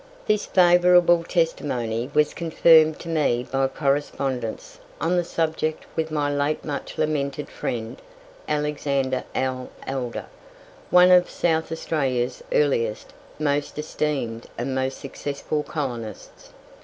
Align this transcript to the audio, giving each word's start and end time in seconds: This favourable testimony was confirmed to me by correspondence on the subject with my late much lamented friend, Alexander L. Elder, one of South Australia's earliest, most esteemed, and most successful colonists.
This 0.25 0.47
favourable 0.47 1.23
testimony 1.23 2.09
was 2.15 2.33
confirmed 2.33 2.97
to 3.01 3.07
me 3.07 3.43
by 3.43 3.67
correspondence 3.67 4.79
on 4.99 5.15
the 5.15 5.23
subject 5.23 5.85
with 5.95 6.09
my 6.09 6.27
late 6.33 6.65
much 6.65 6.97
lamented 6.97 7.49
friend, 7.49 8.01
Alexander 8.47 9.25
L. 9.35 9.69
Elder, 9.85 10.25
one 10.89 11.11
of 11.11 11.29
South 11.29 11.71
Australia's 11.71 12.43
earliest, 12.51 13.13
most 13.37 13.77
esteemed, 13.77 14.47
and 14.57 14.73
most 14.73 14.97
successful 14.97 15.61
colonists. 15.61 16.49